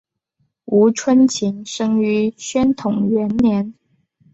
[0.65, 3.75] 吴春晴生于宣统元年。